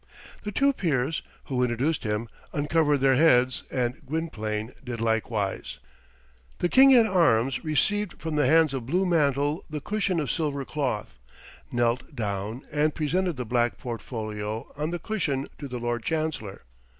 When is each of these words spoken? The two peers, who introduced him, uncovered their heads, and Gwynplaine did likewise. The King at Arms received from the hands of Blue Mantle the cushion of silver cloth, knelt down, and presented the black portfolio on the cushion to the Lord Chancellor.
The 0.41 0.51
two 0.51 0.73
peers, 0.73 1.21
who 1.43 1.61
introduced 1.61 2.03
him, 2.05 2.27
uncovered 2.53 3.01
their 3.01 3.13
heads, 3.13 3.61
and 3.69 4.03
Gwynplaine 4.03 4.73
did 4.83 4.99
likewise. 4.99 5.77
The 6.57 6.69
King 6.69 6.91
at 6.95 7.05
Arms 7.05 7.63
received 7.63 8.19
from 8.19 8.35
the 8.35 8.47
hands 8.47 8.73
of 8.73 8.87
Blue 8.87 9.05
Mantle 9.05 9.63
the 9.69 9.79
cushion 9.79 10.19
of 10.19 10.31
silver 10.31 10.65
cloth, 10.65 11.19
knelt 11.71 12.15
down, 12.15 12.63
and 12.71 12.95
presented 12.95 13.37
the 13.37 13.45
black 13.45 13.77
portfolio 13.77 14.73
on 14.75 14.89
the 14.89 14.97
cushion 14.97 15.47
to 15.59 15.67
the 15.67 15.77
Lord 15.77 16.01
Chancellor. 16.01 16.63